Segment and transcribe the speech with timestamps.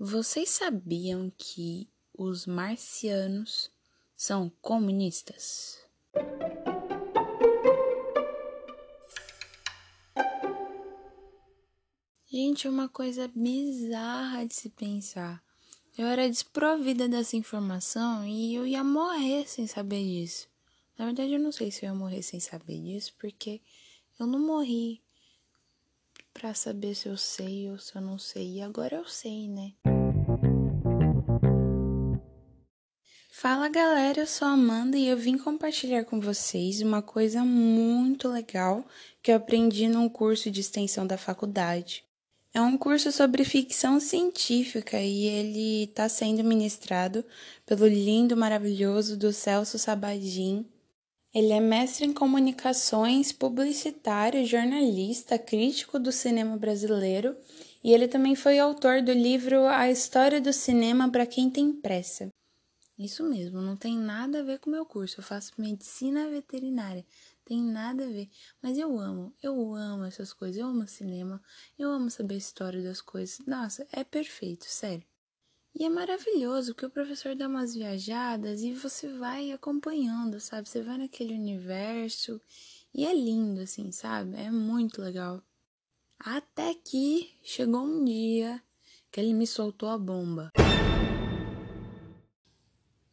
[0.00, 3.68] Vocês sabiam que os marcianos
[4.16, 5.84] são comunistas?
[12.30, 15.42] Gente, é uma coisa bizarra de se pensar.
[15.98, 20.46] Eu era desprovida dessa informação e eu ia morrer sem saber disso.
[20.96, 23.60] Na verdade, eu não sei se eu ia morrer sem saber disso, porque
[24.16, 25.02] eu não morri
[26.32, 28.56] pra saber se eu sei ou se eu não sei.
[28.56, 29.72] E agora eu sei, né?
[33.30, 38.28] Fala galera, eu sou a Amanda e eu vim compartilhar com vocês uma coisa muito
[38.28, 38.84] legal
[39.22, 42.04] que eu aprendi num curso de extensão da faculdade.
[42.52, 47.24] É um curso sobre ficção científica e ele está sendo ministrado
[47.64, 50.66] pelo lindo, maravilhoso do Celso Sabadin.
[51.34, 57.36] Ele é mestre em comunicações, publicitário, jornalista, crítico do cinema brasileiro
[57.84, 62.28] e ele também foi autor do livro A História do Cinema para Quem Tem Pressa.
[62.98, 65.20] Isso mesmo, não tem nada a ver com o meu curso.
[65.20, 67.04] Eu faço medicina veterinária
[67.48, 68.28] tem nada a ver.
[68.60, 71.42] Mas eu amo, eu amo essas coisas, eu amo cinema,
[71.78, 73.38] eu amo saber a história das coisas.
[73.46, 75.06] Nossa, é perfeito, sério.
[75.78, 80.68] E é maravilhoso porque o professor dá umas viajadas e você vai acompanhando, sabe?
[80.68, 82.40] Você vai naquele universo
[82.92, 84.34] e é lindo, assim, sabe?
[84.34, 85.40] É muito legal.
[86.18, 88.60] Até que chegou um dia
[89.12, 90.50] que ele me soltou a bomba.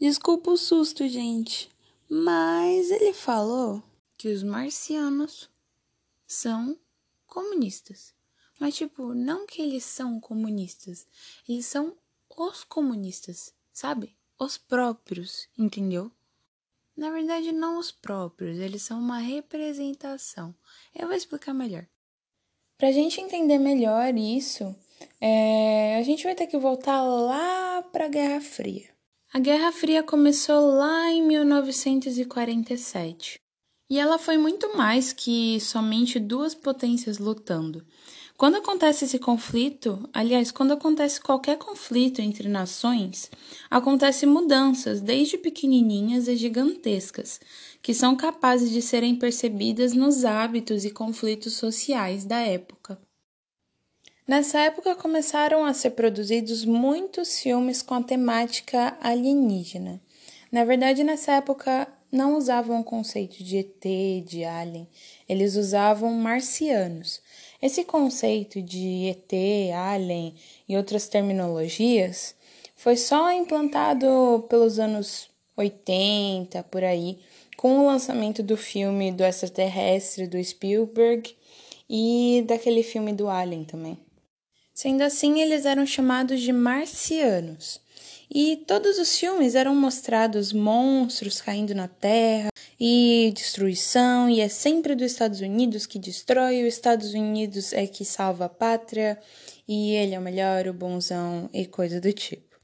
[0.00, 1.68] Desculpa o susto, gente,
[2.08, 3.82] mas ele falou
[4.16, 5.50] que os marcianos
[6.28, 6.78] são
[7.26, 8.14] comunistas.
[8.60, 11.08] Mas, tipo, não que eles são comunistas,
[11.48, 11.96] eles são
[12.36, 14.16] os comunistas, sabe?
[14.38, 16.10] Os próprios, entendeu?
[16.96, 20.54] Na verdade, não os próprios, eles são uma representação.
[20.94, 21.86] Eu vou explicar melhor.
[22.76, 24.74] Para a gente entender melhor isso,
[25.20, 28.90] é, a gente vai ter que voltar lá para a Guerra Fria.
[29.32, 33.40] A Guerra Fria começou lá em 1947.
[33.88, 37.86] E ela foi muito mais que somente duas potências lutando.
[38.42, 43.30] Quando acontece esse conflito, aliás, quando acontece qualquer conflito entre nações,
[43.70, 47.40] acontecem mudanças, desde pequenininhas a gigantescas,
[47.80, 53.00] que são capazes de serem percebidas nos hábitos e conflitos sociais da época.
[54.26, 60.02] Nessa época começaram a ser produzidos muitos filmes com a temática alienígena.
[60.50, 64.86] Na verdade, nessa época não usavam o conceito de ET, de alien,
[65.26, 67.22] eles usavam marcianos.
[67.62, 69.32] Esse conceito de ET,
[69.72, 70.34] alien
[70.68, 72.34] e outras terminologias
[72.74, 77.20] foi só implantado pelos anos 80, por aí,
[77.56, 81.36] com o lançamento do filme do extraterrestre do Spielberg
[81.88, 83.96] e daquele filme do Alien também.
[84.74, 87.80] Sendo assim, eles eram chamados de marcianos.
[88.28, 92.51] E todos os filmes eram mostrados monstros caindo na Terra
[92.84, 98.04] e destruição, e é sempre dos Estados Unidos que destrói, os Estados Unidos é que
[98.04, 99.16] salva a pátria,
[99.68, 102.56] e ele é o melhor, o bonzão e coisa do tipo.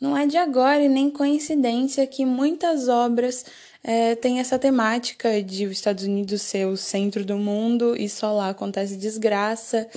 [0.00, 3.44] Não é de agora e nem coincidência que muitas obras
[3.82, 8.32] é, têm essa temática de os Estados Unidos ser o centro do mundo e só
[8.32, 9.88] lá acontece desgraça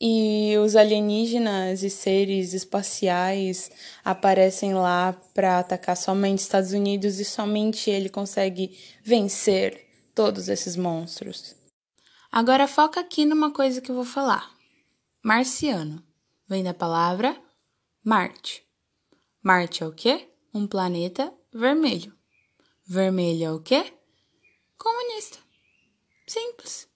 [0.00, 3.70] e os alienígenas e seres espaciais
[4.02, 11.54] aparecem lá para atacar somente Estados Unidos e somente ele consegue vencer todos esses monstros.
[12.32, 14.50] Agora foca aqui numa coisa que eu vou falar.
[15.22, 16.02] Marciano
[16.48, 17.36] vem da palavra
[18.02, 18.66] Marte.
[19.42, 20.28] Marte é o quê?
[20.54, 22.14] Um planeta vermelho.
[22.86, 23.92] Vermelho é o quê?
[24.78, 25.38] Comunista.
[26.26, 26.89] Simples.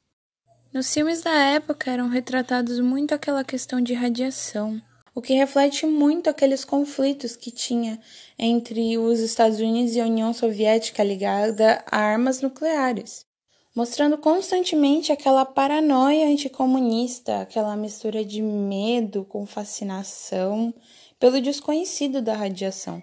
[0.74, 4.82] Nos filmes da época eram retratados muito aquela questão de radiação,
[5.14, 8.00] o que reflete muito aqueles conflitos que tinha
[8.36, 13.24] entre os Estados Unidos e a União Soviética ligada a armas nucleares,
[13.72, 20.74] mostrando constantemente aquela paranoia anticomunista, aquela mistura de medo com fascinação
[21.20, 23.00] pelo desconhecido da radiação.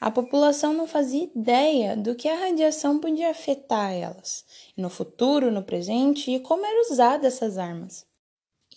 [0.00, 5.62] A população não fazia ideia do que a radiação podia afetar elas, no futuro, no
[5.62, 8.06] presente e como eram usadas essas armas.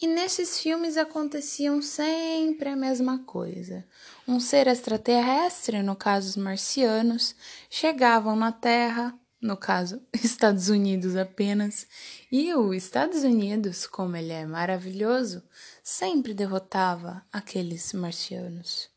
[0.02, 3.86] E nesses filmes aconteciam sempre a mesma coisa.
[4.28, 7.34] Um ser extraterrestre, no caso os marcianos,
[7.70, 11.88] chegavam na Terra, no caso Estados Unidos apenas,
[12.30, 15.42] e o Estados Unidos, como ele é maravilhoso,
[15.82, 18.93] sempre derrotava aqueles marcianos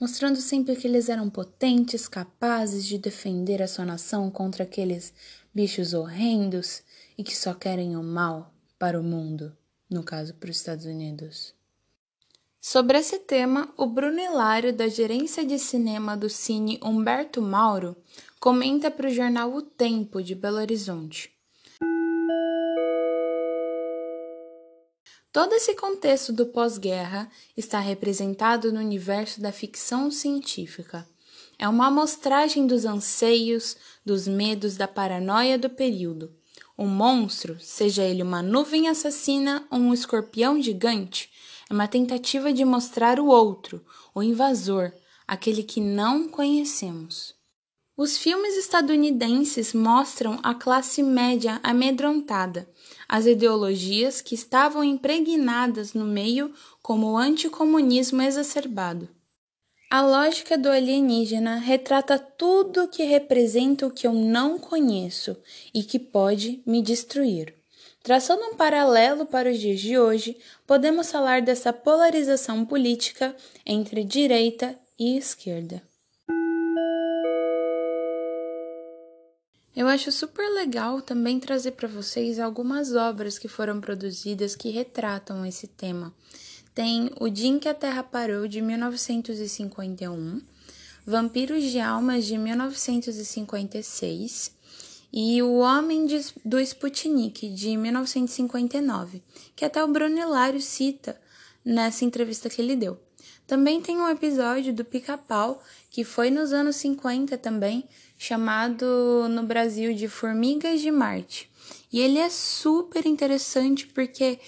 [0.00, 5.12] mostrando sempre que eles eram potentes, capazes de defender a sua nação contra aqueles
[5.54, 6.82] bichos horrendos
[7.16, 9.56] e que só querem o mal para o mundo,
[9.88, 11.54] no caso para os Estados Unidos.
[12.60, 17.94] Sobre esse tema, o Bruno Hilário, da gerência de cinema do Cine Humberto Mauro,
[18.40, 21.33] comenta para o jornal O Tempo de Belo Horizonte.
[25.34, 31.08] Todo esse contexto do pós-guerra está representado no universo da ficção científica.
[31.58, 33.76] É uma amostragem dos anseios,
[34.06, 36.32] dos medos, da paranoia do período.
[36.76, 41.28] O monstro, seja ele uma nuvem assassina ou um escorpião gigante,
[41.68, 43.84] é uma tentativa de mostrar o outro,
[44.14, 44.92] o invasor,
[45.26, 47.34] aquele que não conhecemos.
[47.96, 52.68] Os filmes estadunidenses mostram a classe média amedrontada,
[53.08, 56.52] as ideologias que estavam impregnadas no meio,
[56.82, 59.08] como o anticomunismo exacerbado.
[59.88, 65.36] A lógica do alienígena retrata tudo que representa o que eu não conheço
[65.72, 67.54] e que pode me destruir.
[68.02, 70.36] Traçando um paralelo para os dias de hoje,
[70.66, 75.80] podemos falar dessa polarização política entre direita e esquerda.
[79.76, 85.44] Eu acho super legal também trazer para vocês algumas obras que foram produzidas que retratam
[85.44, 86.14] esse tema.
[86.72, 90.40] Tem O Dia em que a Terra Parou, de 1951,
[91.04, 94.52] Vampiros de Almas, de 1956
[95.12, 99.24] e O Homem de, do Sputnik, de 1959,
[99.56, 101.20] que até o Bruno Hilário cita
[101.64, 102.96] nessa entrevista que ele deu.
[103.46, 107.84] Também tem um episódio do Pica-Pau, que foi nos anos 50 também,
[108.16, 111.50] chamado no Brasil de Formigas de Marte.
[111.92, 114.38] E ele é super interessante porque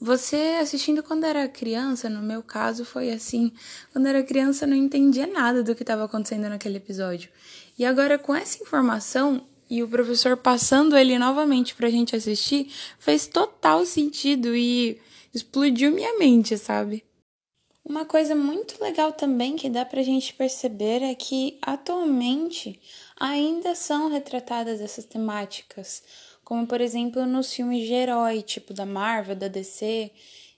[0.00, 3.52] você assistindo quando era criança, no meu caso foi assim,
[3.92, 7.30] quando era criança não entendia nada do que estava acontecendo naquele episódio.
[7.78, 13.26] E agora com essa informação e o professor passando ele novamente pra gente assistir, fez
[13.26, 15.00] total sentido e
[15.32, 17.04] explodiu minha mente, sabe?
[17.84, 22.80] Uma coisa muito legal também que dá pra gente perceber é que atualmente
[23.18, 26.02] ainda são retratadas essas temáticas,
[26.44, 30.12] como por exemplo nos filmes de herói, tipo da Marvel, da DC,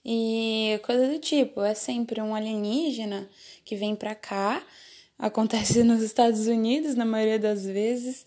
[0.05, 1.62] e coisa do tipo.
[1.62, 3.29] É sempre um alienígena
[3.65, 4.62] que vem pra cá,
[5.19, 8.26] acontece nos Estados Unidos na maioria das vezes,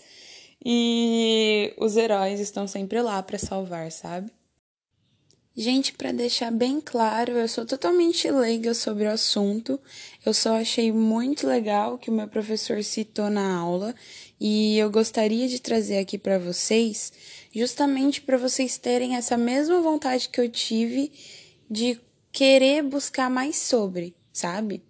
[0.66, 4.32] e os heróis estão sempre lá para salvar, sabe?
[5.59, 9.80] Gente, para deixar bem claro, eu sou totalmente leiga sobre o assunto.
[10.24, 13.95] Eu só achei muito legal que o meu professor citou na aula
[14.39, 17.12] e eu gostaria de trazer aqui para vocês,
[17.51, 21.12] justamente para vocês terem essa mesma vontade que eu tive
[21.68, 22.00] de
[22.31, 24.83] querer buscar mais sobre, sabe?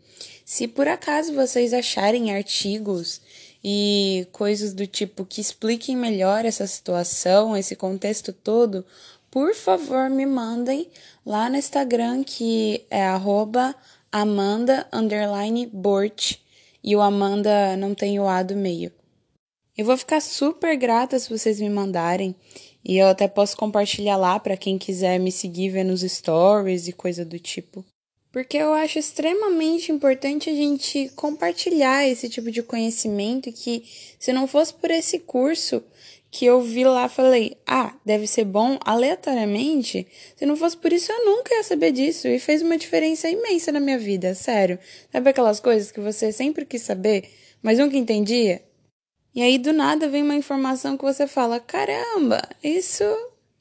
[0.43, 3.21] Se por acaso vocês acharem artigos
[3.63, 8.85] e coisas do tipo que expliquem melhor essa situação, esse contexto todo,
[9.37, 10.89] por favor me mandem
[11.23, 13.75] lá no Instagram que é arroba
[14.11, 14.89] Amanda
[15.71, 16.37] Bort
[16.83, 18.91] e o Amanda não tem o A do meio.
[19.77, 22.35] Eu vou ficar super grata se vocês me mandarem
[22.83, 26.91] e eu até posso compartilhar lá para quem quiser me seguir vendo os stories e
[26.91, 27.85] coisa do tipo.
[28.31, 33.83] Porque eu acho extremamente importante a gente compartilhar esse tipo de conhecimento que
[34.19, 35.83] se não fosse por esse curso,
[36.29, 40.07] que eu vi lá, falei, ah, deve ser bom aleatoriamente.
[40.35, 42.27] Se não fosse por isso, eu nunca ia saber disso.
[42.27, 44.77] E fez uma diferença imensa na minha vida, sério.
[45.11, 47.29] Sabe aquelas coisas que você sempre quis saber,
[47.61, 48.61] mas nunca entendia?
[49.33, 53.03] E aí do nada vem uma informação que você fala: caramba, isso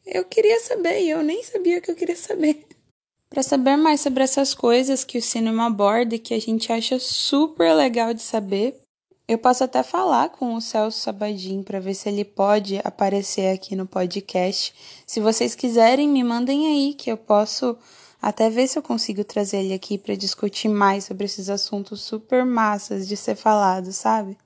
[0.06, 2.64] eu queria saber e eu nem sabia que eu queria saber.
[3.28, 6.98] Para saber mais sobre essas coisas que o cinema aborda e que a gente acha
[6.98, 8.80] super legal de saber,
[9.28, 13.74] eu posso até falar com o Celso Sabadin para ver se ele pode aparecer aqui
[13.74, 14.72] no podcast.
[15.04, 17.76] Se vocês quiserem, me mandem aí que eu posso
[18.22, 22.44] até ver se eu consigo trazer ele aqui para discutir mais sobre esses assuntos super
[22.44, 24.38] massas de ser falado, sabe?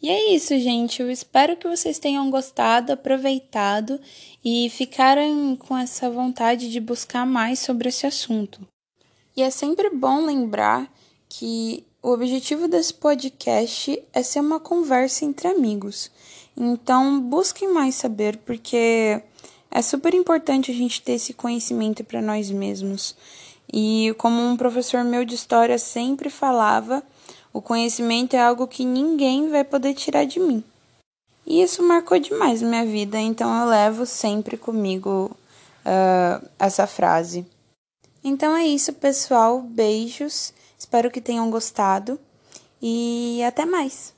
[0.00, 1.00] E é isso, gente.
[1.00, 4.00] Eu espero que vocês tenham gostado, aproveitado
[4.44, 8.60] e ficaram com essa vontade de buscar mais sobre esse assunto.
[9.36, 10.90] E é sempre bom lembrar
[11.28, 16.10] que o objetivo desse podcast é ser uma conversa entre amigos.
[16.54, 19.22] Então, busquem mais saber, porque
[19.70, 23.16] é super importante a gente ter esse conhecimento para nós mesmos.
[23.72, 27.02] E como um professor meu de história sempre falava,
[27.54, 30.62] o conhecimento é algo que ninguém vai poder tirar de mim.
[31.46, 35.34] E isso marcou demais minha vida, então eu levo sempre comigo
[35.86, 37.46] uh, essa frase.
[38.22, 39.62] Então é isso, pessoal.
[39.62, 40.52] Beijos.
[40.84, 42.20] Espero que tenham gostado
[42.80, 44.12] e até mais!